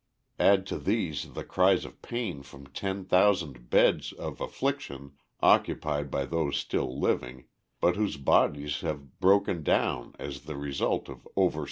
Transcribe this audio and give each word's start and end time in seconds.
Add 0.39 0.65
to 0.65 0.79
these 0.79 1.33
the 1.33 1.43
cries 1.43 1.85
of 1.85 2.01
pain 2.01 2.41
from 2.41 2.65
ten 2.65 3.05
thousand 3.05 3.69
beds 3.69 4.11
of 4.13 4.41
affliction 4.41 5.11
occupied 5.43 6.09
by 6.09 6.25
those 6.25 6.57
still 6.57 6.99
living, 6.99 7.45
but 7.79 7.97
whose 7.97 8.17
bodies 8.17 8.81
have 8.81 9.19
"broken 9.19 9.61
down" 9.61 10.15
as 10.17 10.45
the 10.45 10.55
result 10.55 11.07
of 11.07 11.27
"over 11.37 11.59
study." 11.59 11.59